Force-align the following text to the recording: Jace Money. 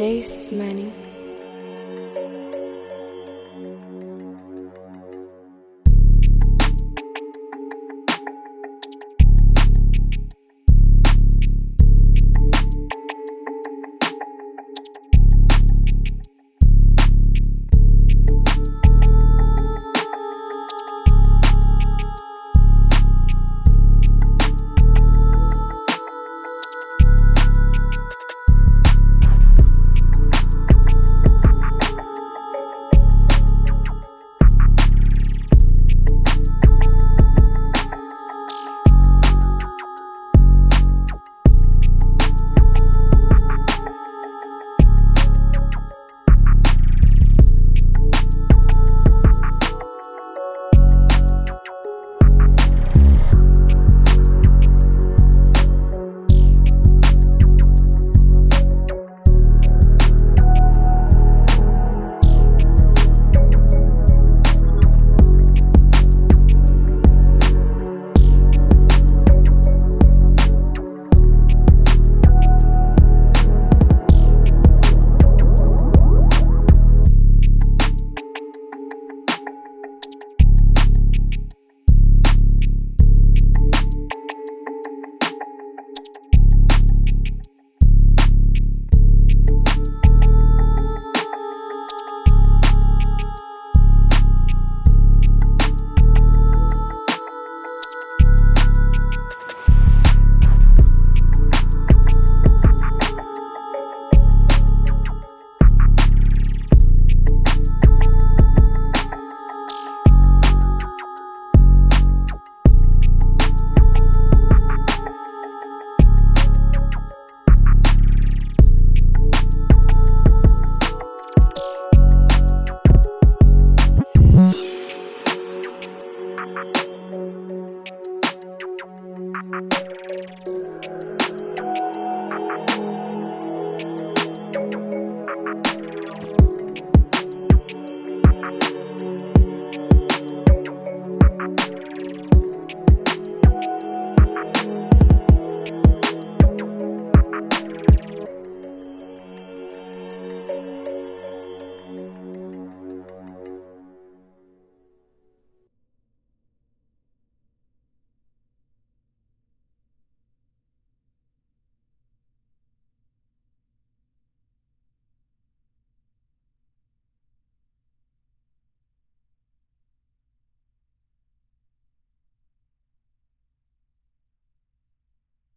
Jace 0.00 0.50
Money. 0.50 1.09